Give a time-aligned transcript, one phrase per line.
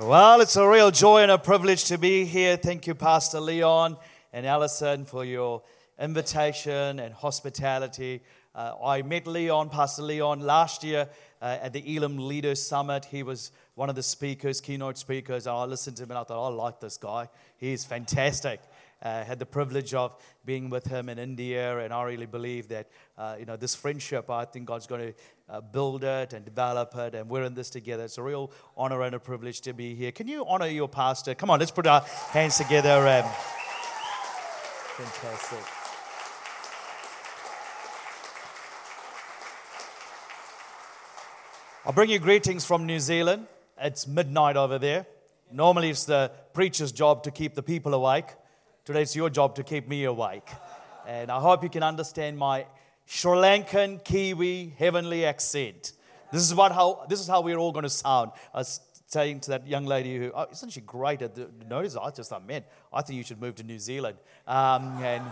[0.00, 2.56] Well, it's a real joy and a privilege to be here.
[2.56, 3.96] Thank you, Pastor Leon
[4.32, 5.64] and Allison, for your
[5.98, 8.20] invitation and hospitality.
[8.54, 11.08] Uh, I met Leon, Pastor Leon, last year
[11.42, 13.06] uh, at the Elim Leaders Summit.
[13.06, 15.48] He was one of the speakers, keynote speakers.
[15.48, 17.28] and I listened to him and I thought, I like this guy.
[17.56, 18.60] He's fantastic.
[19.00, 22.88] Uh, had the privilege of being with him in India, and I really believe that
[23.16, 24.28] uh, you know this friendship.
[24.28, 25.14] I think God's going to
[25.48, 28.04] uh, build it and develop it, and we're in this together.
[28.04, 30.10] It's a real honor and a privilege to be here.
[30.10, 31.36] Can you honor your pastor?
[31.36, 33.06] Come on, let's put our hands together.
[33.06, 33.30] Um,
[34.96, 35.60] fantastic.
[41.86, 43.46] I'll bring you greetings from New Zealand.
[43.80, 45.06] It's midnight over there.
[45.50, 48.26] Normally, it's the preacher's job to keep the people awake.
[48.88, 50.48] Today it's your job to keep me awake.
[51.06, 52.64] And I hope you can understand my
[53.04, 55.92] Sri Lankan, Kiwi, heavenly accent.
[56.32, 58.30] This is, what how, this is how we're all going to sound.
[58.54, 61.98] I was saying to that young lady who, oh, isn't she great at the nose?
[61.98, 64.16] I just thought, man, I think you should move to New Zealand.
[64.46, 65.22] Um, and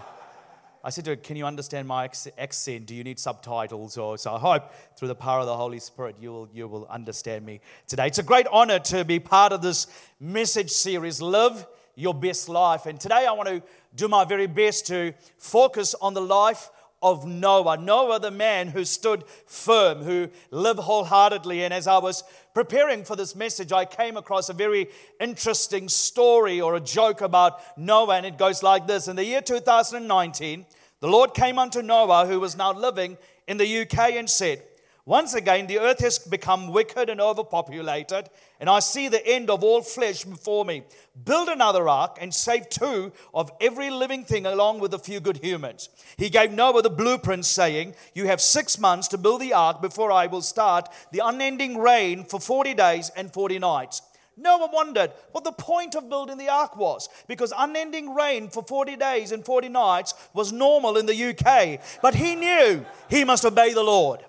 [0.85, 2.85] I said to her, Can you understand my accent?
[2.85, 3.97] Do you need subtitles?
[3.97, 6.87] Or, so I hope through the power of the Holy Spirit you will, you will
[6.89, 8.09] understand me today.
[8.09, 9.87] It's a great honor to be part of this
[10.21, 11.67] message series, Live
[11.97, 12.87] your best life.
[12.87, 13.63] And today I want to
[13.97, 16.71] do my very best to focus on the life
[17.03, 17.77] of Noah.
[17.79, 21.65] Noah, the man who stood firm, who lived wholeheartedly.
[21.65, 22.23] And as I was
[22.55, 24.89] preparing for this message, I came across a very
[25.21, 28.17] interesting story or a joke about Noah.
[28.17, 30.67] And it goes like this In the year 2019,
[31.01, 34.63] the Lord came unto Noah, who was now living in the UK, and said,
[35.07, 38.29] once again, the earth has become wicked and overpopulated,
[38.59, 40.85] and I see the end of all flesh before me.
[41.25, 45.39] Build another ark and save two of every living thing along with a few good
[45.39, 45.89] humans.
[46.17, 50.11] He gave Noah the blueprint, saying, You have six months to build the ark before
[50.11, 54.03] I will start the unending rain for 40 days and 40 nights.
[54.39, 58.97] Noah wondered what the point of building the ark was because unending rain for 40
[58.97, 61.81] days and 40 nights was normal in the UK.
[62.03, 64.25] But he knew he must obey the Lord.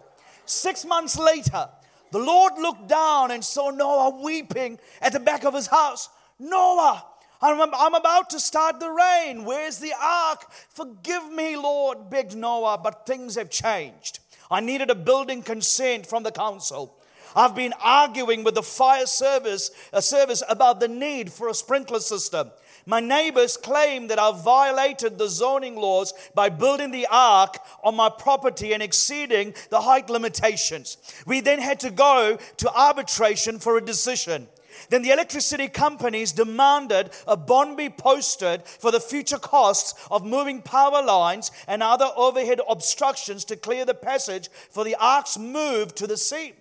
[0.46, 1.68] Six months later,
[2.12, 6.10] the Lord looked down and saw Noah weeping at the back of his house.
[6.40, 7.04] Noah,
[7.42, 9.46] I'm about to start the rain.
[9.46, 10.52] Where's the ark?
[10.70, 14.20] Forgive me, Lord, begged Noah, but things have changed.
[14.50, 16.96] I needed a building consent from the council.
[17.36, 19.70] I've been arguing with the fire service,
[20.00, 22.50] service about the need for a sprinkler system.
[22.88, 28.10] My neighbors claim that I've violated the zoning laws by building the ark on my
[28.10, 30.96] property and exceeding the height limitations.
[31.26, 34.48] We then had to go to arbitration for a decision.
[34.90, 40.62] Then the electricity companies demanded a bond be posted for the future costs of moving
[40.62, 46.08] power lines and other overhead obstructions to clear the passage for the ark's move to
[46.08, 46.54] the sea.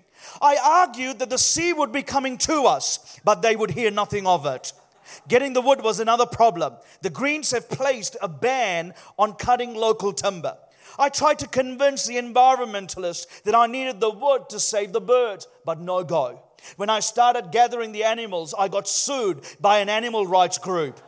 [0.43, 4.26] I argued that the sea would be coming to us, but they would hear nothing
[4.26, 4.72] of it.
[5.28, 6.75] Getting the wood was another problem.
[7.03, 10.56] The Greens have placed a ban on cutting local timber.
[10.99, 15.47] I tried to convince the environmentalists that I needed the wood to save the birds,
[15.65, 16.43] but no go.
[16.77, 21.00] When I started gathering the animals, I got sued by an animal rights group.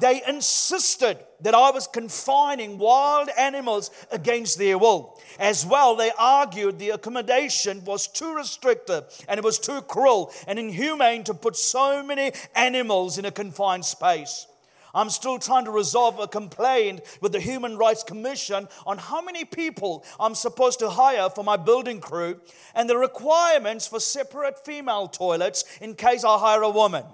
[0.00, 5.18] They insisted that I was confining wild animals against their will.
[5.38, 10.58] As well, they argued the accommodation was too restrictive and it was too cruel and
[10.58, 14.46] inhumane to put so many animals in a confined space.
[14.94, 19.44] I'm still trying to resolve a complaint with the Human Rights Commission on how many
[19.44, 22.40] people I'm supposed to hire for my building crew
[22.74, 27.04] and the requirements for separate female toilets in case I hire a woman.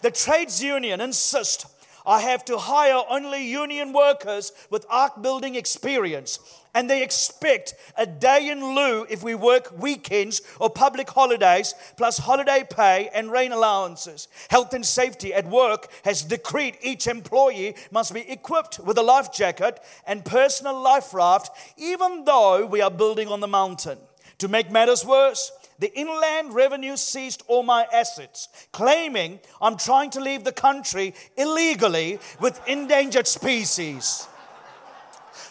[0.00, 1.66] The trades union insists
[2.08, 6.38] I have to hire only union workers with ark building experience.
[6.74, 12.16] And they expect a day in lieu if we work weekends or public holidays, plus
[12.16, 14.28] holiday pay and rain allowances.
[14.48, 19.30] Health and safety at work has decreed each employee must be equipped with a life
[19.30, 23.98] jacket and personal life raft, even though we are building on the mountain.
[24.38, 30.20] To make matters worse, the Inland Revenue seized all my assets, claiming I'm trying to
[30.20, 34.26] leave the country illegally with endangered species.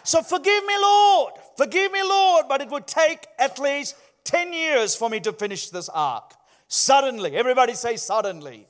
[0.04, 4.96] So forgive me, Lord, forgive me, Lord, but it would take at least 10 years
[4.96, 6.34] for me to finish this ark.
[6.68, 8.68] Suddenly, everybody say suddenly.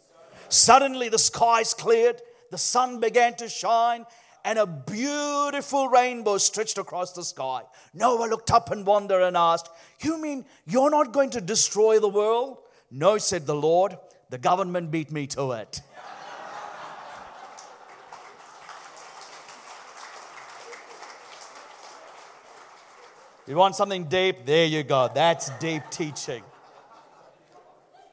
[0.50, 2.22] Suddenly the skies cleared,
[2.52, 4.06] the sun began to shine,
[4.44, 7.64] and a beautiful rainbow stretched across the sky.
[7.94, 9.70] Noah looked up in wonder and asked,
[10.02, 12.58] You mean you're not going to destroy the world?
[12.92, 13.98] No, said the Lord.
[14.30, 15.82] The government beat me to it.
[23.48, 24.46] You want something deep?
[24.46, 25.10] There you go.
[25.14, 26.44] That's deep teaching.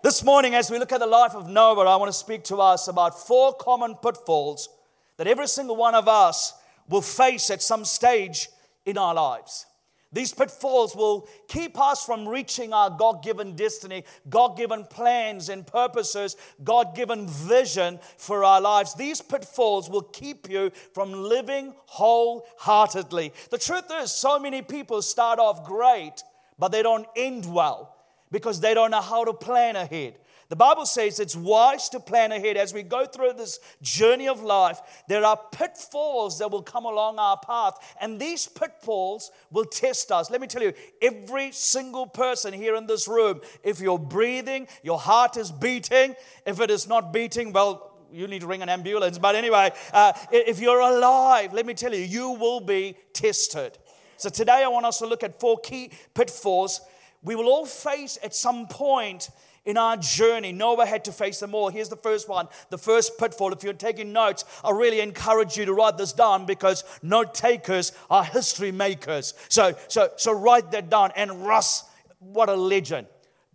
[0.01, 2.59] This morning, as we look at the life of Noah, I want to speak to
[2.59, 4.69] us about four common pitfalls
[5.17, 6.55] that every single one of us
[6.89, 8.49] will face at some stage
[8.85, 9.67] in our lives.
[10.15, 15.67] These pitfalls will keep us from reaching our God given destiny, God given plans and
[15.67, 18.95] purposes, God given vision for our lives.
[18.95, 23.33] These pitfalls will keep you from living wholeheartedly.
[23.51, 26.23] The truth is, so many people start off great,
[26.61, 27.97] but they don't end well
[28.31, 30.15] because they don't know how to plan ahead.
[30.55, 32.57] The Bible says it's wise to plan ahead.
[32.57, 37.19] As we go through this journey of life, there are pitfalls that will come along
[37.19, 40.31] our path, and these pitfalls will test us.
[40.31, 40.73] Let me tell you,
[41.03, 46.15] every single person here in this room, if you're breathing, your heart is beating,
[46.47, 49.19] if it is not beating, well, you need to ring an ambulance.
[49.19, 53.77] But anyway, uh, if you're alive, let me tell you, you will be tested.
[54.19, 56.81] So today I want us to look at four key pitfalls
[57.25, 59.31] we will all face at some point
[59.65, 60.53] in our journey.
[60.53, 61.69] Noah had to face them all.
[61.69, 63.53] Here's the first one, the first pitfall.
[63.53, 67.93] If you're taking notes, I really encourage you to write this down because note takers
[68.11, 69.35] are history makers.
[69.49, 71.13] So, so, so write that down.
[71.17, 71.85] And Russ,
[72.19, 73.07] what a legend.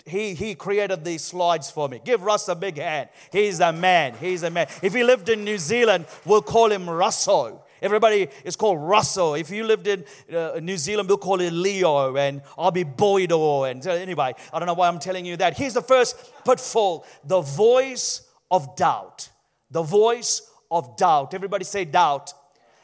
[0.05, 2.01] He, he created these slides for me.
[2.03, 3.09] Give Russ a big hand.
[3.31, 4.15] He's a man.
[4.19, 4.67] He's a man.
[4.81, 7.63] If he lived in New Zealand, we'll call him Russo.
[7.81, 9.35] Everybody is called Russell.
[9.35, 10.03] If you lived in
[10.33, 13.69] uh, New Zealand, we'll call it Leo, and I'll be Boydo.
[13.69, 15.57] And so anyway, I don't know why I'm telling you that.
[15.57, 19.29] Here's the first pitfall the voice of doubt.
[19.71, 21.33] The voice of doubt.
[21.33, 22.33] Everybody say doubt.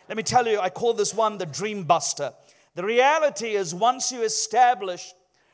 [0.08, 2.34] Let me tell you, I call this one the dream buster.
[2.76, 5.14] The reality is, once you establish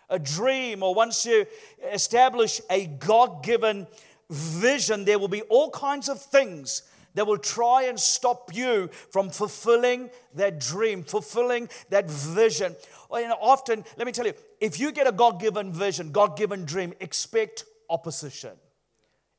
[0.09, 1.45] a dream or once you
[1.91, 3.87] establish a God given
[4.29, 6.83] vision, there will be all kinds of things
[7.15, 12.75] that will try and stop you from fulfilling that dream, fulfilling that vision.
[13.09, 16.37] Oh, and often, let me tell you, if you get a God given vision, God
[16.37, 18.51] given dream, expect opposition,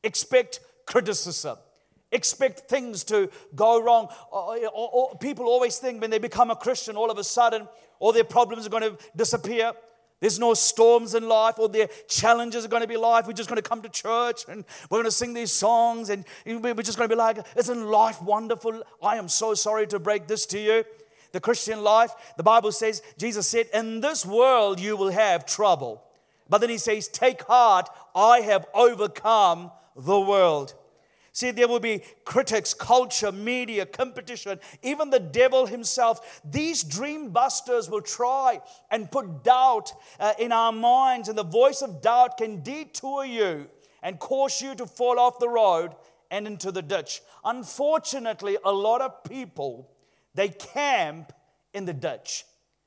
[0.03, 1.57] expect criticism.
[2.15, 4.09] Expect things to go wrong.
[4.31, 7.67] Oh, oh, people always think when they become a Christian, all of a sudden,
[8.01, 9.73] all their problems are going to disappear.
[10.23, 13.27] There's no storms in life or the challenges are going to be life.
[13.27, 16.25] We're just going to come to church and we're going to sing these songs and
[16.47, 18.85] we're just going to be like, isn't life wonderful?
[19.03, 20.85] I am so sorry to break this to you.
[21.33, 26.05] The Christian life, the Bible says, Jesus said, in this world you will have trouble.
[26.49, 30.75] But then he says, take heart, I have overcome the world.
[31.35, 36.43] See, there will be critics, culture, media, competition, even the devil himself.
[36.45, 41.81] These dream busters will try and put doubt uh, in our minds, and the voice
[41.81, 43.71] of doubt can detour you
[44.03, 45.95] and cause you to fall off the road
[46.31, 47.23] and into the ditch.
[47.45, 49.91] Unfortunately, a lot of people
[50.35, 51.33] they camp
[51.75, 52.45] in the ditch.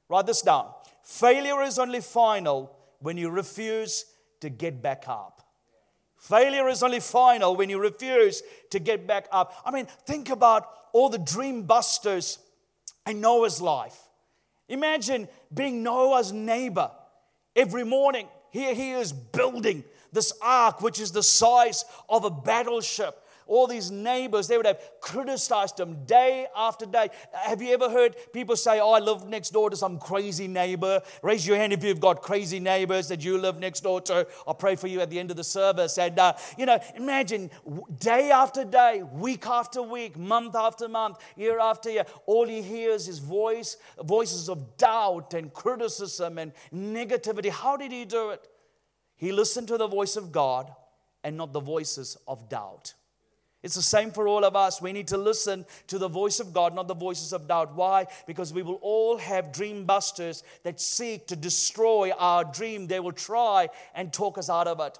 [0.09, 0.71] Write this down.
[1.03, 4.05] Failure is only final when you refuse
[4.41, 5.44] to get back up.
[6.17, 8.41] Failure is only final when you refuse
[8.71, 9.61] to get back up.
[9.65, 12.39] I mean, think about all the dream busters
[13.05, 13.97] in Noah's life.
[14.67, 16.89] Imagine being Noah's neighbor.
[17.55, 23.21] Every morning, here he is building this ark, which is the size of a battleship
[23.47, 27.09] all these neighbors, they would have criticized him day after day.
[27.31, 31.01] Have you ever heard people say, Oh, I live next door to some crazy neighbor?
[31.21, 34.27] Raise your hand if you've got crazy neighbors that you live next door to.
[34.47, 35.97] I'll pray for you at the end of the service.
[35.97, 37.51] And, uh, you know, imagine
[37.99, 43.07] day after day, week after week, month after month, year after year, all he hears
[43.07, 47.49] is voice, voices of doubt and criticism and negativity.
[47.49, 48.47] How did he do it?
[49.15, 50.71] He listened to the voice of God
[51.23, 52.93] and not the voices of doubt.
[53.65, 54.79] It's the same for all of us.
[54.79, 57.73] We need to listen to the voice of God, not the voices of doubt.
[57.73, 58.05] Why?
[58.27, 62.85] Because we will all have dream busters that seek to destroy our dream.
[62.85, 64.99] They will try and talk us out of it.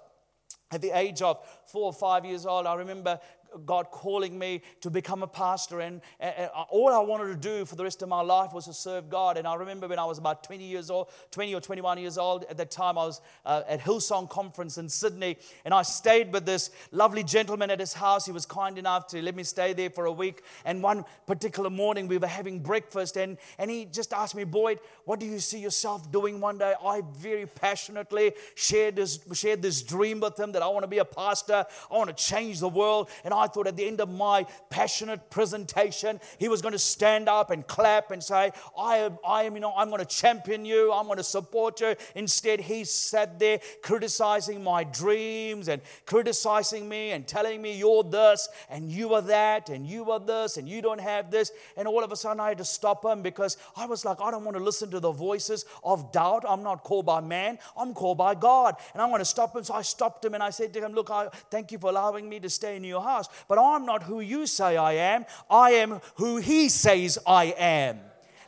[0.72, 3.20] At the age of four or five years old, I remember
[3.66, 5.80] God calling me to become a pastor.
[5.80, 8.74] And, and, all I wanted to do for the rest of my life was to
[8.74, 9.38] serve God.
[9.38, 12.46] And I remember when I was about 20 years old, 20 or 21 years old,
[12.50, 15.38] at that time I was uh, at Hillsong Conference in Sydney.
[15.64, 18.26] And I stayed with this lovely gentleman at his house.
[18.26, 20.44] He was kind enough to let me stay there for a week.
[20.66, 23.18] And one particular morning we were having breakfast.
[23.18, 26.74] And, and he just asked me, Boyd, what do you see yourself doing one day?
[26.84, 31.00] I very passionately shared this, shared this dream with him that I want to be
[31.00, 31.66] a pastor.
[31.92, 33.10] I want to change the world.
[33.24, 36.80] And I I thought at the end of my passionate presentation, he was going to
[36.80, 40.06] stand up and clap and say, I am, I am, you know, I'm going to
[40.06, 41.96] champion you, I'm going to support you.
[42.16, 48.50] Instead, he sat there criticizing my dreams and criticizing me and telling me, You're this
[48.68, 51.52] and you are that and you are this and you don't have this.
[51.78, 54.32] And all of a sudden, I had to stop him because I was like, I
[54.32, 56.46] don't want to listen to the voices of doubt.
[56.50, 58.76] I'm not called by man, I'm called by God.
[58.94, 59.64] And I want to stop him.
[59.64, 62.28] So I stopped him and I said to him, Look, I thank you for allowing
[62.28, 65.26] me to stay in your house, but I'm not who you say I am.
[65.50, 68.00] I am who he says I am.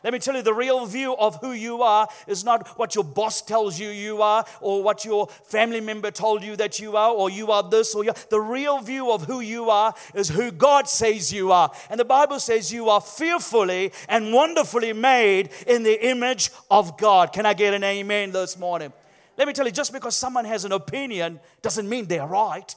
[0.04, 3.02] Let me tell you, the real view of who you are is not what your
[3.02, 7.10] boss tells you you are, or what your family member told you that you are,
[7.10, 10.52] or you are this, or you The real view of who you are is who
[10.52, 11.72] God says you are.
[11.90, 17.32] And the Bible says you are fearfully and wonderfully made in the image of God.
[17.32, 18.92] Can I get an amen this morning?
[19.36, 22.74] Let me tell you, just because someone has an opinion doesn't mean they're right.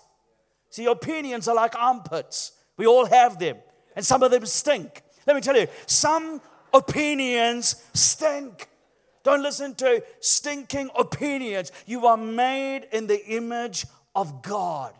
[0.71, 2.53] See, opinions are like armpits.
[2.77, 3.57] We all have them,
[3.95, 5.03] and some of them stink.
[5.27, 6.41] Let me tell you, some
[6.73, 8.67] opinions stink.
[9.23, 11.71] Don't listen to stinking opinions.
[11.85, 13.85] You are made in the image
[14.15, 14.93] of God.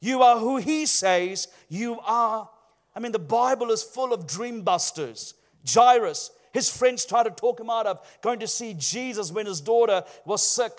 [0.00, 2.50] You are who He says you are.
[2.94, 5.34] I mean, the Bible is full of dream busters.
[5.66, 9.60] Jairus, his friends tried to talk him out of going to see Jesus when his
[9.60, 10.72] daughter was sick.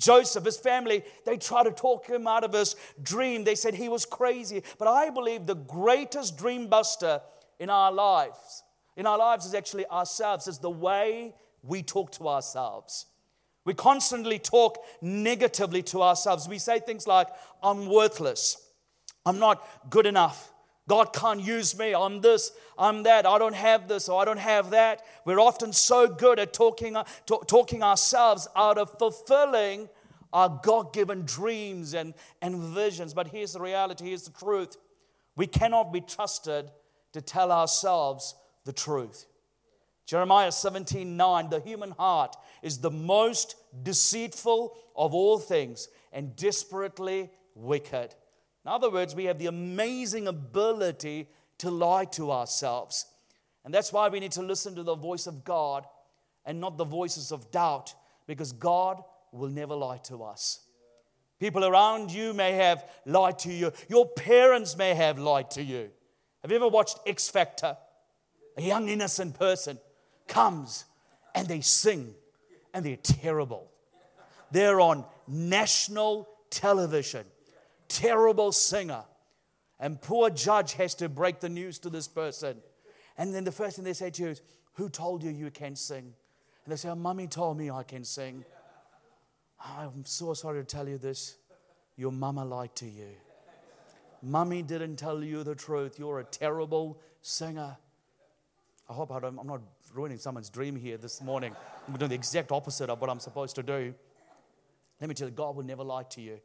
[0.00, 3.44] Joseph, his family, they tried to talk him out of his dream.
[3.44, 4.64] They said he was crazy.
[4.78, 7.20] But I believe the greatest dream buster
[7.60, 8.64] in our lives
[9.00, 13.06] in our lives is actually ourselves, is the way we talk to ourselves.
[13.64, 16.46] We constantly talk negatively to ourselves.
[16.46, 17.28] We say things like,
[17.62, 18.58] I'm worthless,
[19.24, 20.49] I'm not good enough.
[20.90, 21.94] God can't use me.
[21.94, 23.24] I'm this, I'm that.
[23.24, 25.02] I don't have this or I don't have that.
[25.24, 27.04] We're often so good at talking, uh,
[27.46, 29.88] talking ourselves out of fulfilling
[30.32, 33.14] our God given dreams and, and visions.
[33.14, 34.76] But here's the reality here's the truth.
[35.36, 36.72] We cannot be trusted
[37.12, 39.26] to tell ourselves the truth.
[40.06, 43.54] Jeremiah 17 9, the human heart is the most
[43.84, 48.16] deceitful of all things and desperately wicked.
[48.64, 53.06] In other words, we have the amazing ability to lie to ourselves.
[53.64, 55.86] And that's why we need to listen to the voice of God
[56.44, 57.94] and not the voices of doubt,
[58.26, 59.02] because God
[59.32, 60.60] will never lie to us.
[61.38, 65.90] People around you may have lied to you, your parents may have lied to you.
[66.42, 67.76] Have you ever watched X Factor?
[68.56, 69.78] a young innocent person
[70.26, 70.84] comes
[71.34, 72.14] and they sing
[72.74, 73.70] and they're terrible.
[74.50, 77.24] They're on national television,
[77.90, 79.04] terrible singer.
[79.78, 82.58] And poor judge has to break the news to this person.
[83.18, 84.40] And then the first thing they say to you is,
[84.74, 86.14] Who told you you can sing?
[86.64, 88.44] And they say, oh, Mummy told me I can sing.
[89.58, 91.36] I'm so sorry to tell you this.
[91.96, 93.08] Your mama lied to you.
[94.22, 95.98] Mummy didn't tell you the truth.
[95.98, 97.76] You're a terrible singer.
[98.88, 99.62] I hope I don't, I'm not
[99.94, 101.54] ruining someone's dream here this morning.
[101.88, 103.94] I'm doing the exact opposite of what I'm supposed to do.
[105.00, 106.40] Let me tell you, God will never lie to you.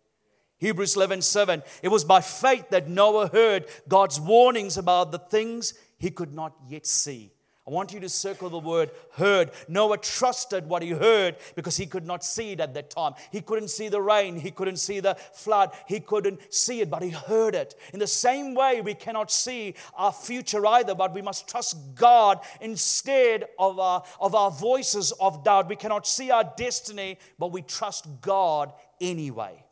[0.57, 1.63] Hebrews 11 7.
[1.83, 6.55] It was by faith that Noah heard God's warnings about the things he could not
[6.67, 7.31] yet see.
[7.67, 9.49] I want you to circle the word heard.
[9.67, 13.15] Noah trusted what he heard because he could not see it at that time.
[13.31, 17.01] He couldn't see the rain, he couldn't see the flood, he couldn't see it, but
[17.01, 17.73] he heard it.
[17.91, 22.39] In the same way, we cannot see our future either, but we must trust God
[22.61, 25.67] instead of our, of our voices of doubt.
[25.67, 29.64] We cannot see our destiny, but we trust God anyway.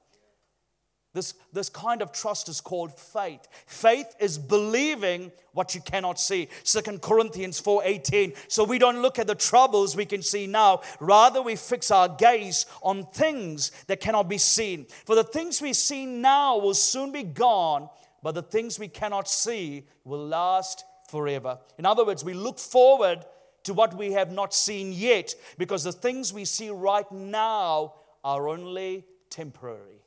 [1.13, 3.48] This, this kind of trust is called faith.
[3.67, 6.50] Faith is believing what you cannot see.
[6.63, 8.36] Second Corinthians 4:18.
[8.48, 10.82] So we don't look at the troubles we can see now.
[11.00, 14.88] Rather, we fix our gaze on things that cannot be seen.
[15.05, 17.89] For the things we see now will soon be gone,
[18.24, 21.60] but the things we cannot see will last forever.
[21.77, 23.24] In other words, we look forward
[23.65, 27.93] to what we have not seen yet, because the things we see right now
[28.24, 30.03] are only temporary.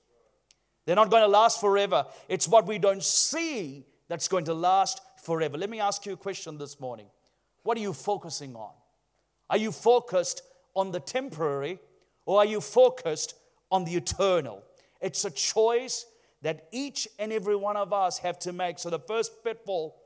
[0.87, 2.07] They're not going to last forever.
[2.29, 5.59] It's what we don't see that's going to last forever.
[5.59, 7.07] Let me ask you a question this morning.
[7.65, 8.71] What are you focusing on?
[9.51, 10.43] Are you focused
[10.75, 11.81] on the temporary
[12.25, 13.35] or are you focused
[13.71, 14.63] on the eternal?
[15.01, 16.07] It's a choice
[16.43, 18.79] that each and every one of us have to make.
[18.79, 20.01] So the first pitfall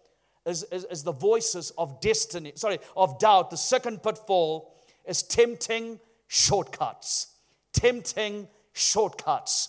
[0.47, 3.51] is, is, is the voices of destiny, sorry, of doubt.
[3.51, 4.75] The second pitfall
[5.07, 7.35] is tempting shortcuts.
[7.73, 9.69] Tempting shortcuts.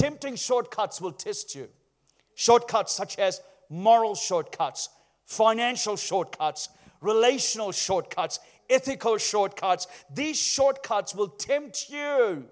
[0.00, 1.68] Tempting shortcuts will test you.
[2.34, 4.88] Shortcuts such as moral shortcuts,
[5.26, 6.70] financial shortcuts,
[7.02, 8.40] relational shortcuts,
[8.70, 9.86] ethical shortcuts.
[10.10, 12.46] These shortcuts will tempt you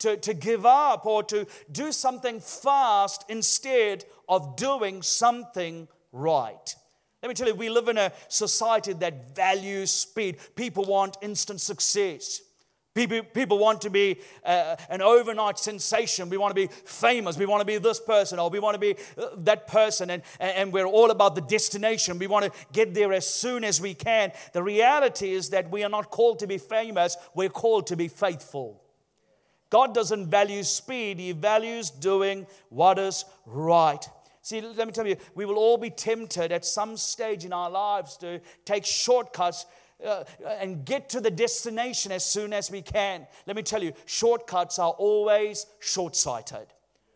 [0.00, 6.74] to, to give up or to do something fast instead of doing something right.
[7.22, 10.38] Let me tell you, we live in a society that values speed.
[10.56, 12.40] People want instant success.
[12.92, 16.28] People, people want to be uh, an overnight sensation.
[16.28, 17.38] We want to be famous.
[17.38, 20.10] We want to be this person or we want to be uh, that person.
[20.10, 22.18] And, and we're all about the destination.
[22.18, 24.32] We want to get there as soon as we can.
[24.52, 28.08] The reality is that we are not called to be famous, we're called to be
[28.08, 28.82] faithful.
[29.70, 34.04] God doesn't value speed, He values doing what is right.
[34.42, 37.70] See, let me tell you, we will all be tempted at some stage in our
[37.70, 39.66] lives to take shortcuts
[40.04, 40.24] uh,
[40.58, 43.26] and get to the destination as soon as we can.
[43.46, 46.66] Let me tell you, shortcuts are always short sighted.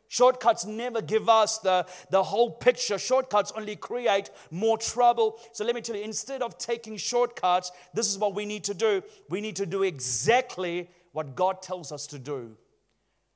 [0.09, 2.99] Shortcuts never give us the, the whole picture.
[2.99, 5.41] Shortcuts only create more trouble.
[5.53, 8.75] So let me tell you, instead of taking shortcuts, this is what we need to
[8.75, 9.03] do.
[9.29, 12.57] We need to do exactly what God tells us to do.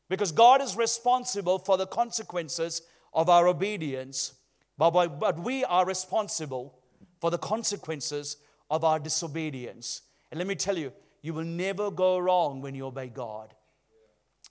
[0.08, 4.34] Because God is responsible for the consequences of our obedience,
[4.76, 6.78] but, but we are responsible
[7.20, 8.36] for the consequences
[8.70, 10.02] of our disobedience.
[10.30, 13.54] And let me tell you, you will never go wrong when you obey God.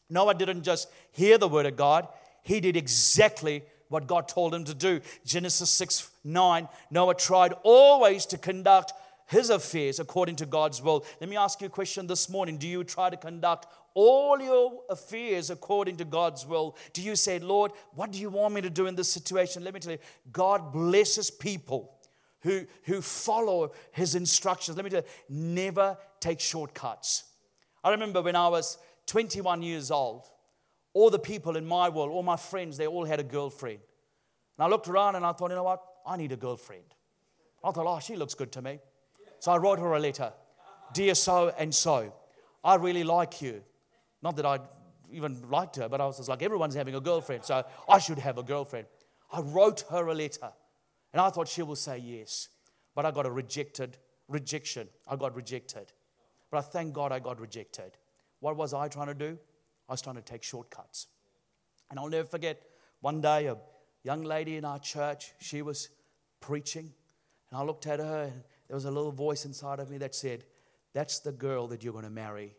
[0.10, 2.08] Noah didn't just hear the word of God,
[2.44, 5.02] he did exactly what God told him to do.
[5.26, 8.94] Genesis 6 9, Noah tried always to conduct
[9.28, 11.06] his affairs according to God's will.
[11.20, 12.58] Let me ask you a question this morning.
[12.58, 16.78] Do you try to conduct all your affairs according to God's will?
[16.94, 19.64] Do you say, Lord, what do you want me to do in this situation?
[19.64, 20.00] Let me tell you,
[20.32, 21.97] God blesses people
[22.42, 24.78] who, who follow his instructions.
[24.78, 27.24] Let me tell you, never take shortcuts.
[27.84, 28.78] I remember when I was
[29.08, 30.26] 21 years old,
[30.94, 33.80] all the people in my world, all my friends, they all had a girlfriend.
[34.58, 35.84] And I looked around and I thought, you know what?
[36.06, 36.84] I need a girlfriend.
[37.64, 38.80] I thought, oh, she looks good to me.
[39.40, 40.34] So I wrote her a letter
[40.94, 42.14] Dear so and so,
[42.64, 43.62] I really like you.
[44.22, 44.60] Not that I
[45.12, 48.20] even liked her, but I was just like, everyone's having a girlfriend, so I should
[48.20, 48.88] have a girlfriend.
[49.32, 50.52] I wrote her a letter.
[51.18, 52.50] And I thought she will say yes.
[52.94, 53.98] But I got a rejected
[54.28, 54.88] rejection.
[55.08, 55.92] I got rejected.
[56.52, 57.94] But I thank God I got rejected.
[58.40, 59.36] What was I trying to do?
[59.90, 61.08] I was trying to take shortcuts.
[61.90, 62.62] And I'll never forget
[63.02, 63.58] one day a
[64.04, 65.90] young lady in our church, she was
[66.40, 66.94] preaching.
[67.50, 70.14] And I looked at her, and there was a little voice inside of me that
[70.14, 70.44] said,
[70.94, 72.54] That's the girl that you're going to marry.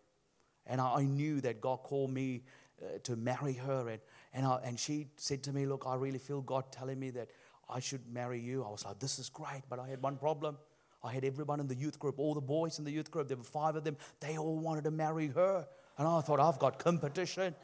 [0.66, 2.42] And I, knew that God called me
[2.82, 3.88] uh, to marry her.
[3.88, 4.00] And,
[4.34, 7.30] and, I, and she said to me, Look, I really feel God telling me that
[7.70, 8.64] I should marry you.
[8.64, 9.62] I was like, this is great.
[9.68, 10.56] But I had one problem.
[11.02, 13.36] I had everyone in the youth group, all the boys in the youth group, there
[13.36, 15.66] were five of them, they all wanted to marry her.
[15.96, 17.54] And I thought, I've got competition.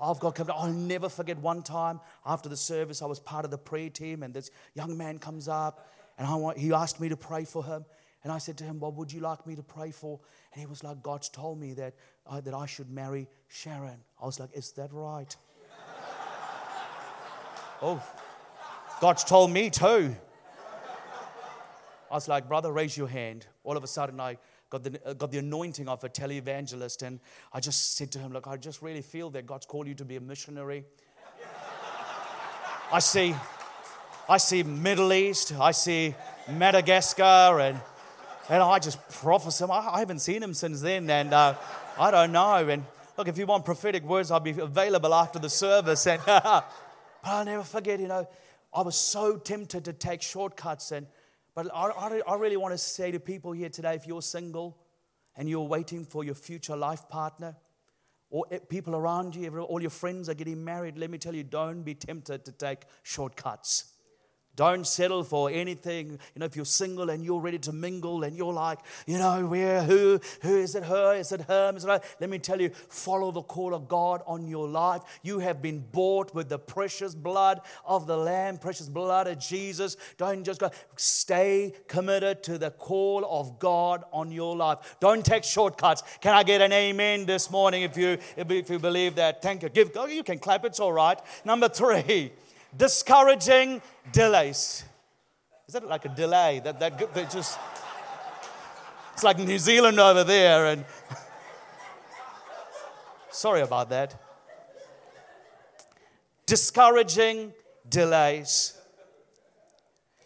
[0.00, 0.62] I've got competition.
[0.64, 4.22] I'll never forget one time after the service, I was part of the prayer team,
[4.22, 7.84] and this young man comes up, and I he asked me to pray for him.
[8.22, 10.18] And I said to him, What would you like me to pray for?
[10.52, 11.94] And he was like, God's told me that,
[12.26, 13.98] uh, that I should marry Sharon.
[14.20, 15.36] I was like, Is that right?
[17.82, 18.02] oh,
[19.00, 20.14] God's told me too.
[22.10, 23.46] I was like, brother, raise your hand.
[23.64, 24.38] All of a sudden, I
[24.70, 27.18] got the, uh, got the anointing of a televangelist, and
[27.52, 30.04] I just said to him, Look, I just really feel that God's called you to
[30.04, 30.84] be a missionary.
[32.92, 33.34] I see,
[34.28, 36.14] I see Middle East, I see
[36.48, 37.80] Madagascar, and,
[38.48, 39.64] and I just prophesy.
[39.64, 41.54] I, I haven't seen him since then, and uh,
[41.98, 42.68] I don't know.
[42.68, 42.84] And
[43.18, 46.06] look, if you want prophetic words, I'll be available after the service.
[46.06, 46.64] And but
[47.24, 48.28] I'll never forget, you know,
[48.74, 50.90] I was so tempted to take shortcuts.
[50.92, 51.06] And,
[51.54, 54.78] but I, I, I really want to say to people here today if you're single
[55.36, 57.56] and you're waiting for your future life partner,
[58.30, 61.44] or eh, people around you, all your friends are getting married, let me tell you,
[61.44, 63.93] don't be tempted to take shortcuts.
[64.56, 66.10] Don't settle for anything.
[66.10, 69.46] You know, if you're single and you're ready to mingle and you're like, you know,
[69.46, 71.14] where, who, who is it her?
[71.14, 71.76] Is it him?
[71.76, 72.00] Is it her?
[72.20, 75.02] Let me tell you, follow the call of God on your life.
[75.22, 79.96] You have been bought with the precious blood of the Lamb, precious blood of Jesus.
[80.18, 84.96] Don't just go, stay committed to the call of God on your life.
[85.00, 86.04] Don't take shortcuts.
[86.20, 89.42] Can I get an amen this morning if you, if you believe that?
[89.42, 89.68] Thank you.
[89.68, 91.18] Give, oh, you can clap, it's all right.
[91.44, 92.32] Number three
[92.76, 93.82] discouraging
[94.12, 94.84] delays.
[95.66, 96.60] Is that like a delay?
[96.62, 97.58] That, that, that just,
[99.12, 100.66] it's like New Zealand over there.
[100.66, 100.84] And
[103.30, 104.20] sorry about that.
[106.46, 107.52] Discouraging
[107.88, 108.78] delays.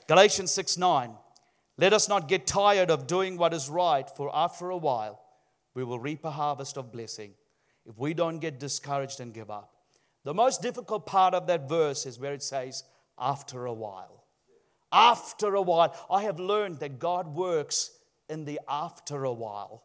[0.06, 1.12] Galatians 6 9.
[1.76, 5.22] Let us not get tired of doing what is right, for after a while
[5.74, 7.34] we will reap a harvest of blessing
[7.86, 9.77] if we don't get discouraged and give up.
[10.24, 12.84] The most difficult part of that verse is where it says,
[13.18, 14.24] after a while.
[14.92, 15.94] After a while.
[16.10, 17.90] I have learned that God works
[18.28, 19.84] in the after a while.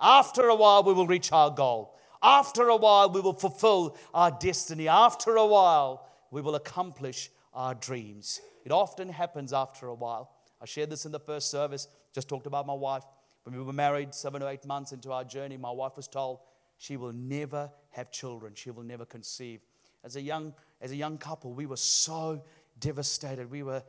[0.00, 1.96] After a while, we will reach our goal.
[2.22, 4.88] After a while, we will fulfill our destiny.
[4.88, 8.40] After a while, we will accomplish our dreams.
[8.64, 10.30] It often happens after a while.
[10.60, 13.04] I shared this in the first service, just talked about my wife.
[13.44, 16.40] When we were married, seven or eight months into our journey, my wife was told
[16.78, 19.60] she will never have children, she will never conceive.
[20.04, 22.42] As a young, as a young couple, we were so
[22.78, 23.50] devastated.
[23.50, 23.82] We were,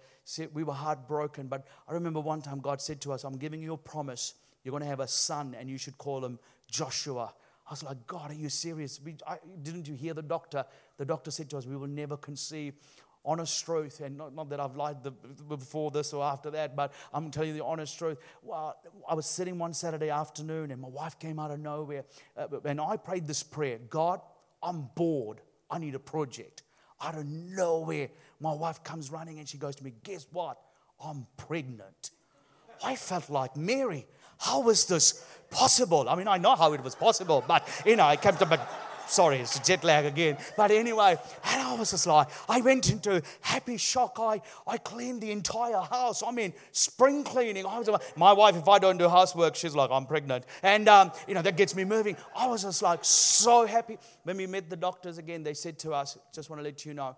[0.53, 1.47] we were heartbroken.
[1.47, 4.33] But I remember one time God said to us, I'm giving you a promise.
[4.63, 7.33] You're going to have a son, and you should call him Joshua.
[7.67, 8.99] I was like, God, are you serious?
[9.03, 10.65] We, I, didn't you hear the doctor?
[10.97, 12.75] The doctor said to us, We will never conceive.
[13.27, 16.93] Honest truth, and not, not that I've lied the, before this or after that, but
[17.11, 18.19] I'm telling you the honest truth.
[18.43, 18.75] Well,
[19.09, 22.05] I was sitting one Saturday afternoon, and my wife came out of nowhere,
[22.37, 24.21] uh, and I prayed this prayer God,
[24.61, 25.41] I'm bored.
[25.69, 26.63] I need a project.
[27.01, 30.57] Out of nowhere, my wife comes running and she goes to me, Guess what?
[31.03, 32.11] I'm pregnant.
[32.83, 34.05] I felt like Mary.
[34.37, 36.09] How was this possible?
[36.09, 38.59] I mean, I know how it was possible, but you know, I kept a bit
[39.07, 40.37] sorry, it's jet lag again.
[40.57, 44.17] But anyway, and I was just like, I went into happy shock.
[44.19, 46.23] I, I cleaned the entire house.
[46.23, 47.65] I mean, spring cleaning.
[47.65, 50.45] I was like, my wife, if I don't do housework, she's like, I'm pregnant.
[50.63, 52.15] And, um, you know, that gets me moving.
[52.35, 53.97] I was just like so happy.
[54.23, 56.93] When we met the doctors again, they said to us, just want to let you
[56.93, 57.15] know,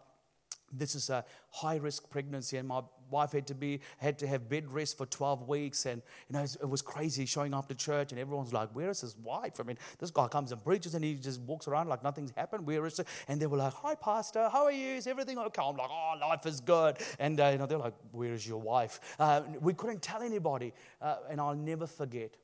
[0.72, 4.50] this is a high risk pregnancy and my wife had to be had to have
[4.50, 8.12] bed rest for 12 weeks and you know it was crazy showing up to church
[8.12, 9.60] and everyone's like where is his wife?
[9.60, 12.66] I mean this guy comes and preaches and he just walks around like nothing's happened.
[12.66, 14.50] Where is and they were like hi pastor.
[14.50, 14.96] How are you?
[14.96, 15.62] Is everything okay?
[15.64, 16.98] I'm like oh life is good.
[17.20, 19.00] And uh, you know they're like where is your wife?
[19.20, 22.36] Uh, we couldn't tell anybody uh, and i'll never forget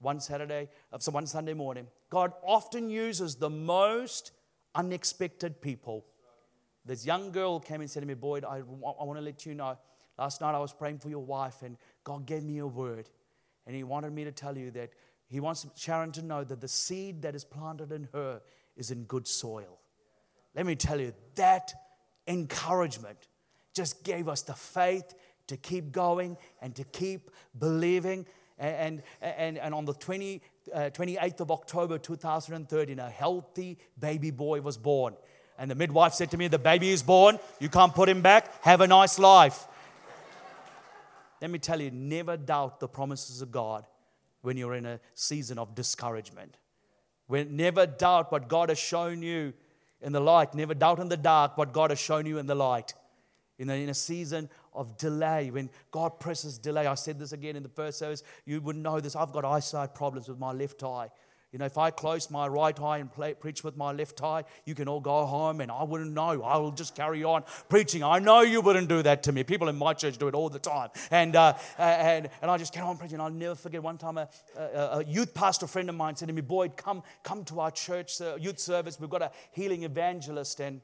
[0.00, 4.32] one saturday uh, so one sunday morning god often uses the most
[4.74, 6.04] unexpected people
[6.84, 9.54] this young girl came and said to me, Boyd, I, I want to let you
[9.54, 9.78] know.
[10.18, 13.08] Last night I was praying for your wife, and God gave me a word.
[13.66, 14.90] And He wanted me to tell you that
[15.28, 18.40] He wants Sharon to know that the seed that is planted in her
[18.76, 19.78] is in good soil.
[20.54, 21.72] Let me tell you, that
[22.26, 23.28] encouragement
[23.74, 25.14] just gave us the faith
[25.46, 28.26] to keep going and to keep believing.
[28.58, 30.42] And, and, and on the 20,
[30.74, 35.14] uh, 28th of October 2013, a healthy baby boy was born.
[35.60, 37.38] And the midwife said to me, The baby is born.
[37.60, 38.64] You can't put him back.
[38.64, 39.68] Have a nice life.
[41.42, 43.84] Let me tell you, never doubt the promises of God
[44.40, 46.56] when you're in a season of discouragement.
[47.26, 49.52] When, never doubt what God has shown you
[50.00, 50.54] in the light.
[50.54, 52.94] Never doubt in the dark what God has shown you in the light.
[53.58, 57.54] In a, in a season of delay, when God presses delay, I said this again
[57.54, 59.14] in the first service, you would know this.
[59.14, 61.10] I've got eyesight problems with my left eye.
[61.52, 64.44] You know, if I close my right eye and play, preach with my left eye,
[64.64, 66.42] you can all go home and I wouldn't know.
[66.42, 68.04] I will just carry on preaching.
[68.04, 69.42] I know you wouldn't do that to me.
[69.42, 70.90] People in my church do it all the time.
[71.10, 73.20] And, uh, and, and I just carry on preaching.
[73.20, 76.34] I'll never forget one time a, a, a, youth pastor friend of mine said to
[76.34, 79.00] me, Boyd, come, come to our church uh, youth service.
[79.00, 80.80] We've got a healing evangelist and,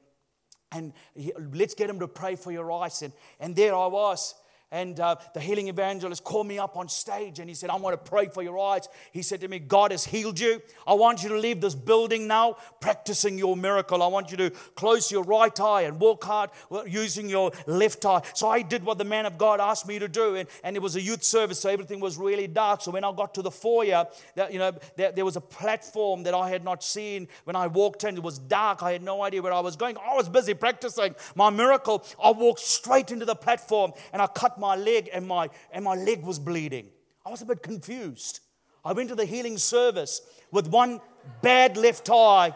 [0.73, 3.03] and he, let's get him to pray for your eyes.
[3.03, 4.35] And, and there I was
[4.73, 7.95] and uh, the healing evangelist called me up on stage and he said, I want
[7.95, 8.89] to pray for your eyes.
[9.13, 10.61] He said to me, God has healed you.
[10.87, 14.03] I want you to leave this building now practicing your miracle.
[14.03, 16.51] I want you to close your right eye and walk hard
[16.87, 18.23] using your left eye.
[18.35, 20.35] So I did what the man of God asked me to do.
[20.35, 22.83] And, and it was a youth service, so everything was really dark.
[22.83, 26.25] So when I got to the foyer, that, you know, there, there was a platform
[26.25, 28.17] that I had not seen when I walked in.
[28.17, 28.83] It was dark.
[28.83, 29.97] I had no idea where I was going.
[29.97, 32.05] I was busy practicing my miracle.
[32.23, 35.95] I walked straight into the platform and I cut my leg and my, and my
[35.95, 36.89] leg was bleeding.
[37.25, 38.41] I was a bit confused.
[38.85, 40.21] I went to the healing service
[40.53, 41.01] with one
[41.43, 42.55] bad left eye,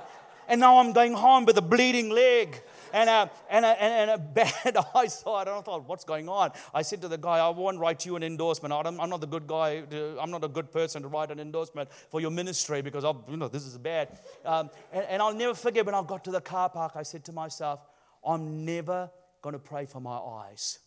[0.48, 4.18] and now I'm going home with a bleeding leg and a, and a, and a
[4.34, 5.48] bad eyesight.
[5.48, 6.52] And I thought, what's going on?
[6.74, 8.72] I said to the guy, I won't write you an endorsement.
[8.72, 9.80] I'm not the good guy.
[9.80, 13.24] To, I'm not a good person to write an endorsement for your ministry because, I'll,
[13.28, 14.20] you know, this is bad.
[14.44, 17.24] Um, and, and I'll never forget when I got to the car park, I said
[17.24, 17.80] to myself,
[18.24, 19.10] I'm never
[19.42, 20.78] going to pray for my eyes.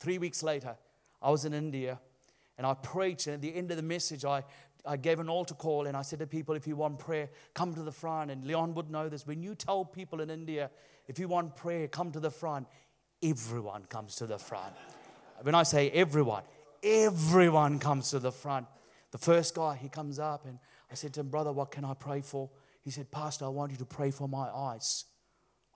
[0.00, 0.76] Three weeks later,
[1.22, 2.00] I was in India
[2.56, 3.26] and I preached.
[3.26, 4.42] And at the end of the message, I,
[4.84, 7.74] I gave an altar call and I said to people, if you want prayer, come
[7.74, 8.30] to the front.
[8.30, 9.26] And Leon would know this.
[9.26, 10.70] When you tell people in India,
[11.06, 12.66] if you want prayer, come to the front,
[13.22, 14.74] everyone comes to the front.
[15.42, 16.42] When I say everyone,
[16.82, 18.66] everyone comes to the front.
[19.10, 20.58] The first guy, he comes up and
[20.90, 22.50] I said to him, Brother, what can I pray for?
[22.82, 25.04] He said, Pastor, I want you to pray for my eyes.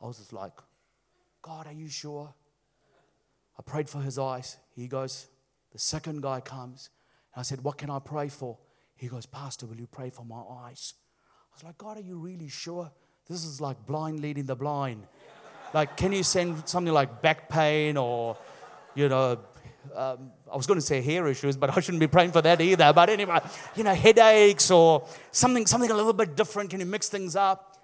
[0.00, 0.52] I was just like,
[1.42, 2.32] God, are you sure?
[3.58, 4.56] I prayed for his eyes.
[4.74, 5.28] He goes,
[5.72, 6.90] the second guy comes.
[7.34, 8.58] And I said, What can I pray for?
[8.96, 10.94] He goes, Pastor, will you pray for my eyes?
[11.52, 12.90] I was like, God, are you really sure?
[13.28, 15.06] This is like blind leading the blind.
[15.72, 18.36] like, can you send something like back pain or,
[18.94, 19.38] you know,
[19.94, 22.60] um, I was going to say hair issues, but I shouldn't be praying for that
[22.60, 22.92] either.
[22.92, 23.40] But anyway,
[23.76, 26.70] you know, headaches or something, something a little bit different.
[26.70, 27.76] Can you mix things up?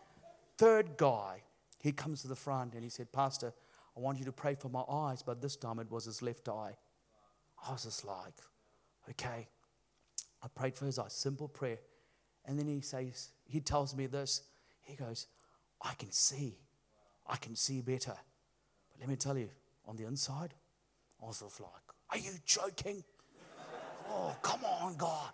[0.56, 1.42] Third guy,
[1.80, 3.52] he comes to the front and he said, Pastor,
[4.00, 6.48] I want you to pray for my eyes, but this time it was his left
[6.48, 6.74] eye.
[7.68, 8.32] I was just like,
[9.10, 9.46] okay.
[10.42, 11.76] I prayed for his eyes, simple prayer.
[12.46, 14.42] And then he says, he tells me this.
[14.80, 15.26] He goes,
[15.82, 16.56] I can see.
[17.28, 18.14] I can see better.
[18.90, 19.50] But let me tell you,
[19.86, 20.54] on the inside,
[21.22, 21.70] I was just like,
[22.10, 23.04] Are you joking?
[24.08, 25.28] oh, come on, God.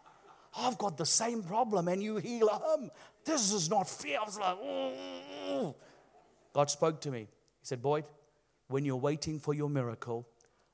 [0.58, 2.90] I've got the same problem and you heal him.
[3.24, 4.20] This is not fair.
[4.20, 5.76] I was like, oh.
[6.52, 7.20] God spoke to me.
[7.20, 7.26] He
[7.62, 8.06] said, Boyd,
[8.68, 10.28] when you're waiting for your miracle,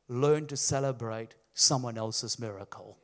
[0.09, 2.98] learn to celebrate someone else's miracle.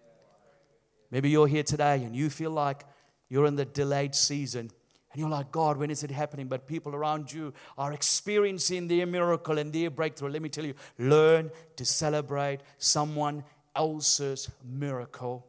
[1.11, 2.85] Maybe you're here today and you feel like
[3.29, 4.71] you're in the delayed season.
[5.13, 6.49] And you're like, God, when is it happening?
[6.49, 10.31] But people around you are experiencing their miracle and their breakthrough.
[10.31, 15.47] Let me tell you, learn to celebrate someone else's miracle.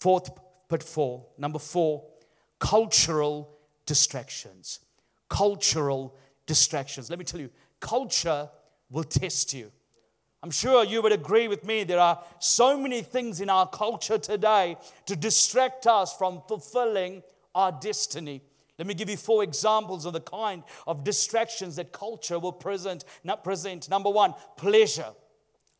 [0.00, 0.30] Fourth
[0.68, 2.04] pitfall, number four,
[2.58, 3.56] cultural
[3.86, 4.80] distractions.
[5.28, 7.08] Cultural distractions.
[7.08, 7.50] Let me tell you,
[7.86, 8.48] culture
[8.90, 9.70] will test you.
[10.42, 11.84] I'm sure you would agree with me.
[11.84, 17.22] There are so many things in our culture today to distract us from fulfilling
[17.54, 18.42] our destiny.
[18.78, 23.04] Let me give you four examples of the kind of distractions that culture will present.
[23.24, 23.88] Not present.
[23.88, 25.12] Number one, pleasure.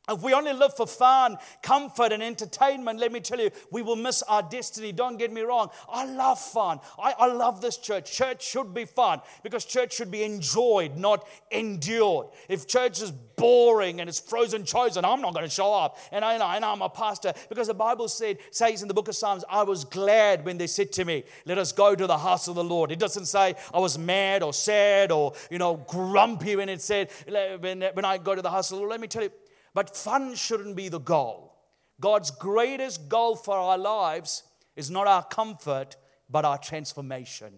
[0.09, 3.97] If we only live for fun, comfort, and entertainment, let me tell you, we will
[3.97, 4.93] miss our destiny.
[4.93, 5.69] Don't get me wrong.
[5.89, 6.79] I love fun.
[6.97, 8.13] I, I, love this church.
[8.13, 12.29] Church should be fun because church should be enjoyed, not endured.
[12.49, 15.99] If church is boring and it's frozen chosen, I'm not going to show up.
[16.13, 19.09] And, I, know and I'm a pastor because the Bible said, says in the book
[19.09, 22.19] of Psalms, I was glad when they said to me, Let us go to the
[22.19, 22.93] house of the Lord.
[22.93, 27.11] It doesn't say I was mad or sad or, you know, grumpy when it said,
[27.27, 28.93] when, when I go to the house of the Lord.
[28.93, 29.33] Let me tell you,
[29.77, 31.55] but fun shouldn't be the goal.
[32.01, 34.43] God's greatest goal for our lives
[34.75, 35.97] is not our comfort,
[36.31, 37.53] but our transformation.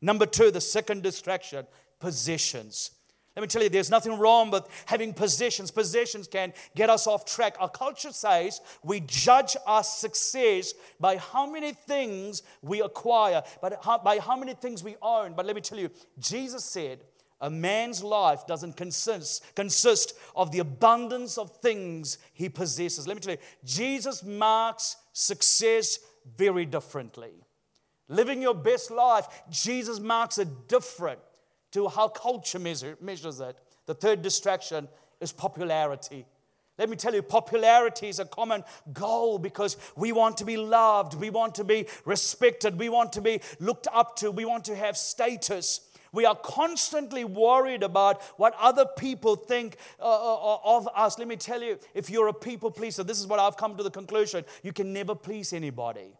[0.00, 1.66] Number two, the second distraction
[2.00, 2.92] possessions.
[3.36, 5.70] Let me tell you, there's nothing wrong with having possessions.
[5.70, 7.56] Possessions can get us off track.
[7.60, 14.18] Our culture says we judge our success by how many things we acquire, but by
[14.18, 15.34] how many things we own.
[15.34, 17.00] But let me tell you, Jesus said,
[17.40, 23.06] a man's life doesn't consist, consist of the abundance of things he possesses.
[23.06, 25.98] Let me tell you, Jesus marks success
[26.36, 27.32] very differently.
[28.08, 31.20] Living your best life, Jesus marks it different
[31.72, 33.56] to how culture measure, measures it.
[33.86, 34.88] The third distraction
[35.20, 36.26] is popularity.
[36.78, 41.14] Let me tell you, popularity is a common goal because we want to be loved,
[41.14, 44.74] we want to be respected, we want to be looked up to, we want to
[44.74, 45.80] have status.
[46.14, 51.18] We are constantly worried about what other people think uh, uh, uh, of us.
[51.18, 53.82] Let me tell you, if you're a people pleaser, this is what I've come to
[53.82, 56.12] the conclusion you can never please anybody.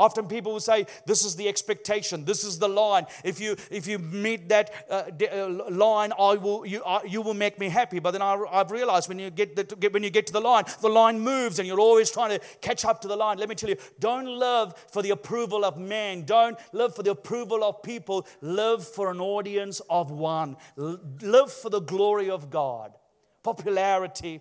[0.00, 3.04] Often people will say, This is the expectation, this is the line.
[3.22, 7.34] If you, if you meet that uh, uh line, I will, you, uh, you will
[7.34, 7.98] make me happy.
[7.98, 10.64] But then I, have realized when you, get the, when you get to the line,
[10.80, 13.36] the line moves and you're always trying to catch up to the line.
[13.36, 17.10] Let me tell you, don't live for the approval of man, don't live for the
[17.10, 22.94] approval of people, live for an audience of one, live for the glory of God.
[23.42, 24.40] Popularity.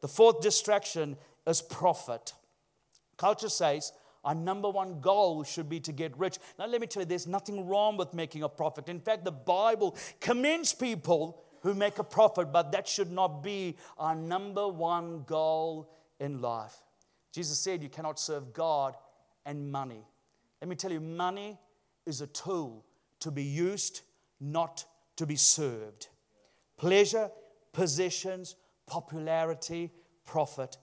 [0.00, 2.34] The fourth distraction is profit.
[3.16, 3.92] Culture says,
[4.24, 6.38] our number one goal should be to get rich.
[6.58, 8.88] Now, let me tell you, there's nothing wrong with making a profit.
[8.88, 13.76] In fact, the Bible commends people who make a profit, but that should not be
[13.98, 16.76] our number one goal in life.
[17.32, 18.94] Jesus said you cannot serve God
[19.44, 20.04] and money.
[20.60, 21.58] Let me tell you, money
[22.06, 22.84] is a tool
[23.20, 24.02] to be used,
[24.40, 24.84] not
[25.16, 26.08] to be served.
[26.76, 27.30] Pleasure,
[27.72, 28.56] possessions,
[28.86, 29.90] popularity,
[30.24, 30.76] profit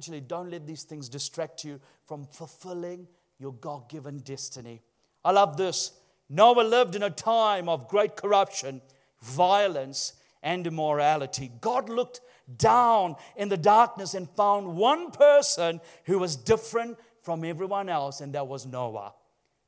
[0.00, 3.06] you, don't let these things distract you from fulfilling
[3.38, 4.82] your God given destiny.
[5.24, 5.92] I love this.
[6.28, 8.80] Noah lived in a time of great corruption,
[9.20, 11.52] violence, and immorality.
[11.60, 12.20] God looked
[12.56, 18.34] down in the darkness and found one person who was different from everyone else, and
[18.34, 19.14] that was Noah.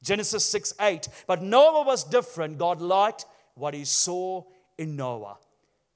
[0.02, 1.08] Genesis 6 8.
[1.26, 2.58] But Noah was different.
[2.58, 4.42] God liked what he saw
[4.76, 5.38] in Noah.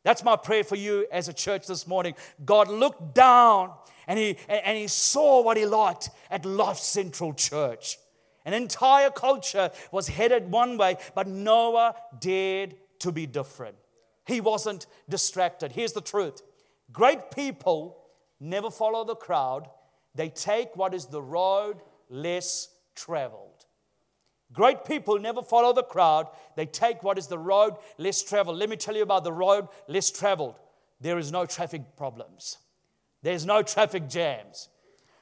[0.05, 2.15] That's my prayer for you as a church this morning.
[2.45, 3.73] God looked down
[4.09, 7.99] and he, and he saw what he liked at Life Central Church.
[8.47, 13.77] An entire culture was headed one way, but Noah dared to be different.
[14.27, 15.73] He wasn't distracted.
[15.73, 16.43] Here's the truth
[16.91, 17.99] great people
[18.41, 19.69] never follow the crowd,
[20.15, 23.67] they take what is the road less traveled.
[24.51, 28.57] Great people never follow the crowd, they take what is the road less traveled.
[28.57, 30.55] Let me tell you about the road less traveled.
[30.99, 32.57] There is no traffic problems.
[33.23, 34.69] There's no traffic jams.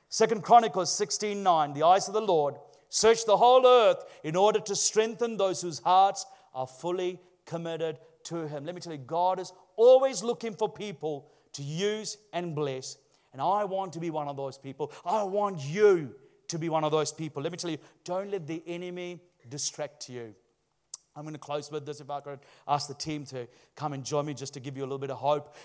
[0.09, 2.57] Second Chronicles 16:9, the eyes of the Lord
[2.89, 8.47] search the whole earth in order to strengthen those whose hearts are fully committed to
[8.47, 8.65] him.
[8.65, 12.97] Let me tell you, God is always looking for people to use and bless.
[13.33, 14.93] And I want to be one of those people.
[15.05, 16.15] I want you
[16.49, 17.43] to be one of those people.
[17.43, 20.35] Let me tell you, don't let the enemy distract you.
[21.17, 24.05] I'm going to close with this if I could ask the team to come and
[24.05, 25.57] join me just to give you a little bit of hope.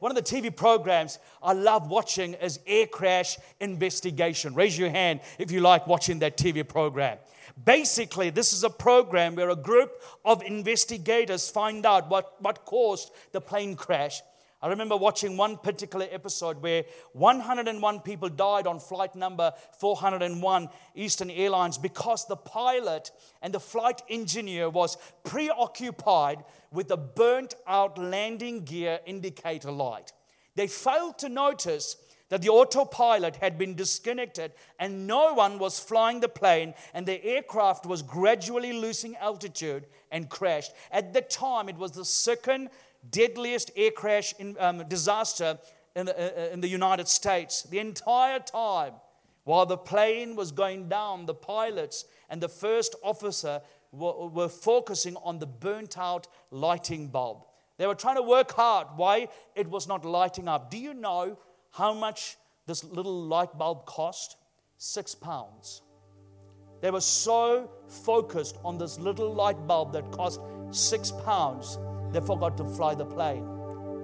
[0.00, 4.54] One of the TV programs I love watching is Air Crash Investigation.
[4.54, 7.16] Raise your hand if you like watching that TV program.
[7.64, 13.10] Basically, this is a program where a group of investigators find out what, what caused
[13.32, 14.20] the plane crash
[14.60, 21.30] I remember watching one particular episode where 101 people died on flight number 401 Eastern
[21.30, 26.42] Airlines because the pilot and the flight engineer was preoccupied
[26.72, 30.12] with the burnt out landing gear indicator light.
[30.56, 31.96] They failed to notice
[32.28, 37.24] that the autopilot had been disconnected and no one was flying the plane and the
[37.24, 40.72] aircraft was gradually losing altitude and crashed.
[40.90, 42.70] At the time, it was the second
[43.10, 45.58] deadliest air crash in, um, disaster
[45.94, 47.62] in the, uh, in the United States.
[47.62, 48.94] The entire time,
[49.44, 55.16] while the plane was going down, the pilots and the first officer were, were focusing
[55.16, 57.44] on the burnt out lighting bulb.
[57.78, 60.70] They were trying to work hard why it was not lighting up.
[60.70, 61.38] Do you know
[61.70, 64.36] how much this little light bulb cost?
[64.76, 65.82] Six pounds.
[66.80, 71.78] They were so focused on this little light bulb that cost six pounds
[72.12, 73.44] they forgot to fly the plane.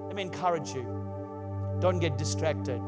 [0.06, 1.04] Let me encourage you
[1.80, 2.80] don't get distracted.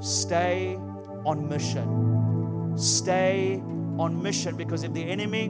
[0.00, 0.76] Stay
[1.24, 2.74] on mission.
[2.76, 3.62] Stay
[3.98, 5.48] on mission because if the enemy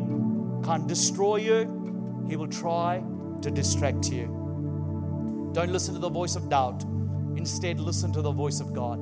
[0.64, 3.02] can't destroy you, he will try
[3.40, 5.50] to distract you.
[5.52, 6.84] Don't listen to the voice of doubt.
[7.36, 8.98] Instead, listen to the voice of God.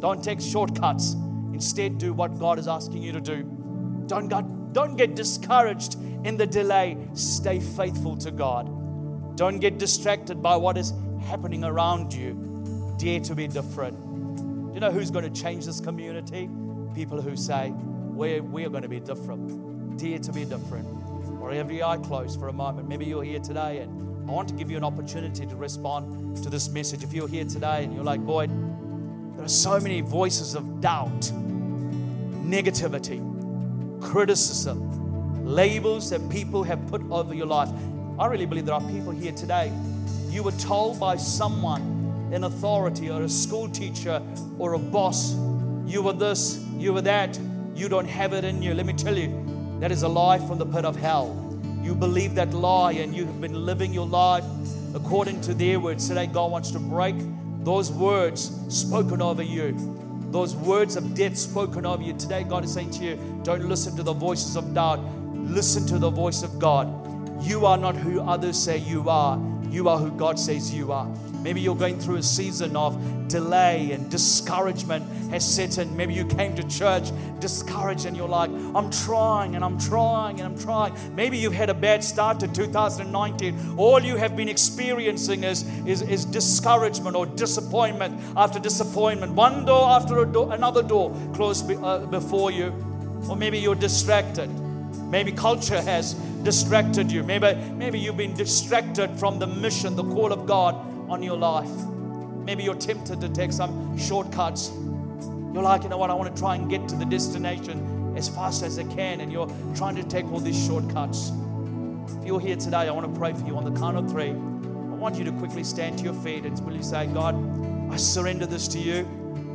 [0.00, 1.14] Don't take shortcuts.
[1.52, 3.42] Instead, do what God is asking you to do.
[4.06, 6.98] Don't, get, don't get discouraged in the delay.
[7.14, 8.68] Stay faithful to God.
[9.36, 10.92] Don't get distracted by what is
[11.26, 12.94] happening around you.
[12.98, 13.96] Dare to be different.
[14.36, 16.48] Do you know who's going to change this community?
[16.94, 19.98] People who say, we're, we're going to be different.
[19.98, 20.86] Dare to be different.
[21.40, 22.88] Or every eye closed for a moment.
[22.88, 26.48] Maybe you're here today and I want to give you an opportunity to respond to
[26.48, 27.02] this message.
[27.02, 28.50] If you're here today and you're like, Boyd,
[29.36, 31.20] there are so many voices of doubt,
[32.46, 33.20] negativity,
[34.00, 37.68] criticism, labels that people have put over your life.
[38.16, 39.72] I really believe there are people here today.
[40.30, 44.22] You were told by someone in authority or a school teacher
[44.56, 45.34] or a boss,
[45.84, 47.36] you were this, you were that,
[47.74, 48.72] you don't have it in you.
[48.72, 51.40] Let me tell you, that is a lie from the pit of hell.
[51.82, 54.44] You believe that lie and you have been living your life
[54.94, 56.06] according to their words.
[56.06, 57.16] Today, God wants to break
[57.64, 59.74] those words spoken over you,
[60.30, 62.12] those words of death spoken over you.
[62.12, 65.00] Today, God is saying to you, don't listen to the voices of doubt,
[65.34, 67.03] listen to the voice of God.
[67.40, 69.40] You are not who others say you are.
[69.70, 71.08] You are who God says you are.
[71.42, 75.96] Maybe you're going through a season of delay and discouragement has set in.
[75.96, 80.54] Maybe you came to church discouraged and you're like, I'm trying and I'm trying and
[80.54, 80.94] I'm trying.
[81.14, 83.74] Maybe you've had a bad start to 2019.
[83.76, 89.32] All you have been experiencing is, is, is discouragement or disappointment after disappointment.
[89.32, 92.72] One door after door, another door closed be, uh, before you.
[93.28, 94.48] Or maybe you're distracted.
[95.10, 97.22] Maybe culture has distracted you.
[97.22, 100.74] Maybe, maybe you've been distracted from the mission, the call of God
[101.08, 101.70] on your life.
[102.44, 104.70] Maybe you're tempted to take some shortcuts.
[104.70, 108.28] You're like, you know what, I want to try and get to the destination as
[108.28, 111.32] fast as I can, and you're trying to take all these shortcuts.
[112.20, 114.30] If you're here today, I want to pray for you on the count of three.
[114.30, 117.34] I want you to quickly stand to your feet and will you say, God,
[117.90, 119.08] I surrender this to you.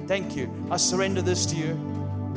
[0.08, 0.52] Thank you.
[0.72, 1.89] I surrender this to you.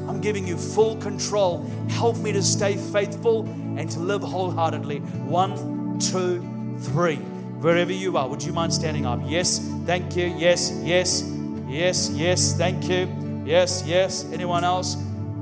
[0.08, 1.64] I'm giving you full control.
[1.88, 3.44] Help me to stay faithful
[3.76, 4.98] and to live wholeheartedly.
[4.98, 6.42] One, two,
[6.78, 7.16] three.
[7.16, 9.20] Wherever you are, would you mind standing up?
[9.24, 10.26] Yes, thank you.
[10.36, 11.22] Yes, yes,
[11.68, 13.08] yes, yes, thank you.
[13.44, 14.24] Yes, yes.
[14.32, 14.96] Anyone else?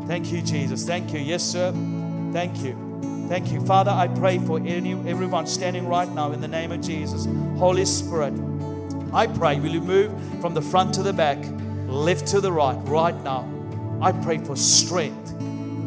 [0.06, 0.86] Thank you, Jesus.
[0.86, 1.20] Thank you.
[1.20, 1.72] Yes, sir.
[2.32, 3.26] Thank you.
[3.28, 3.64] Thank you.
[3.64, 7.26] Father, I pray for any, everyone standing right now in the name of Jesus.
[7.58, 8.34] Holy Spirit,
[9.12, 11.38] I pray, will you move from the front to the back,
[11.86, 13.48] left to the right, right now?
[14.02, 15.34] I pray for strength.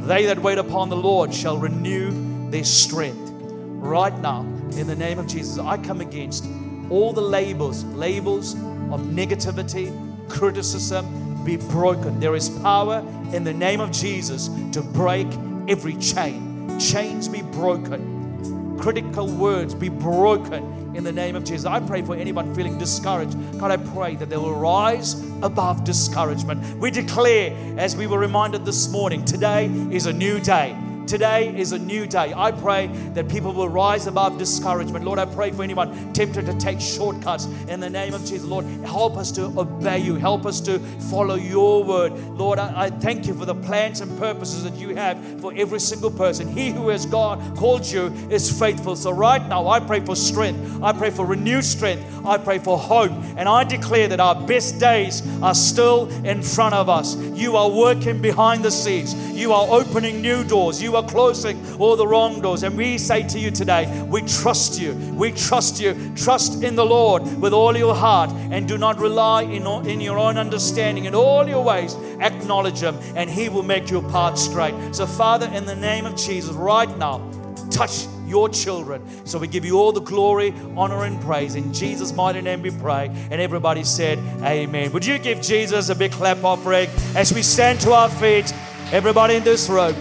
[0.07, 3.31] They that wait upon the Lord shall renew their strength.
[3.33, 4.41] Right now,
[4.77, 6.45] in the name of Jesus, I come against
[6.89, 9.91] all the labels, labels of negativity,
[10.29, 12.19] criticism, be broken.
[12.19, 12.99] There is power
[13.33, 15.27] in the name of Jesus to break
[15.67, 16.79] every chain.
[16.79, 18.77] Chains be broken.
[18.79, 21.65] Critical words be broken in the name of Jesus.
[21.65, 23.35] I pray for anyone feeling discouraged.
[23.59, 26.79] God, I pray that they will rise above discouragement.
[26.79, 30.75] We declare, as we were reminded this morning, today is a new day.
[31.07, 32.33] Today is a new day.
[32.35, 35.05] I pray that people will rise above discouragement.
[35.05, 38.43] Lord, I pray for anyone tempted to take shortcuts in the name of Jesus.
[38.43, 40.15] Lord, help us to obey you.
[40.15, 40.79] Help us to
[41.11, 42.13] follow your word.
[42.29, 45.79] Lord, I, I thank you for the plans and purposes that you have for every
[45.79, 46.47] single person.
[46.47, 48.95] He who has God called you is faithful.
[48.95, 50.81] So right now, I pray for strength.
[50.81, 52.03] I pray for renewed strength.
[52.25, 53.11] I pray for hope.
[53.37, 57.15] And I declare that our best days are still in front of us.
[57.15, 59.13] You are working behind the scenes.
[59.31, 60.81] You are opening new doors.
[60.93, 62.61] Are closing all the wrong doors.
[62.61, 64.93] And we say to you today, we trust you.
[65.15, 66.13] We trust you.
[66.15, 70.19] Trust in the Lord with all your heart and do not rely in, in your
[70.19, 71.05] own understanding.
[71.05, 74.75] In all your ways, acknowledge Him and He will make your path straight.
[74.93, 77.27] So, Father, in the name of Jesus, right now,
[77.71, 79.01] touch your children.
[79.25, 81.55] So we give you all the glory, honor, and praise.
[81.55, 83.07] In Jesus' mighty name we pray.
[83.31, 84.91] And everybody said, Amen.
[84.91, 88.53] Would you give Jesus a big clap offering as we stand to our feet?
[88.91, 89.95] Everybody in this room.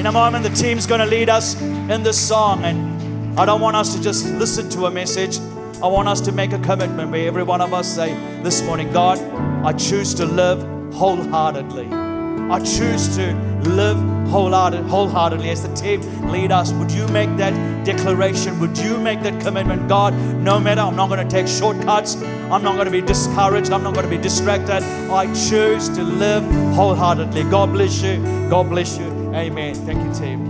[0.00, 2.64] In a moment, the team's going to lead us in this song.
[2.64, 5.38] And I don't want us to just listen to a message.
[5.82, 8.90] I want us to make a commitment where every one of us say this morning,
[8.94, 9.18] God,
[9.62, 10.62] I choose to live
[10.94, 11.88] wholeheartedly.
[11.92, 13.34] I choose to
[13.68, 13.98] live
[14.30, 15.50] wholehearted, wholeheartedly.
[15.50, 18.58] As the team lead us, would you make that declaration?
[18.58, 19.86] Would you make that commitment?
[19.86, 22.16] God, no matter, I'm not going to take shortcuts.
[22.50, 23.70] I'm not going to be discouraged.
[23.70, 24.82] I'm not going to be distracted.
[25.12, 26.42] I choose to live
[26.74, 27.42] wholeheartedly.
[27.50, 28.16] God bless you.
[28.48, 29.19] God bless you.
[29.34, 29.74] Amen.
[29.74, 30.49] Thank you, team.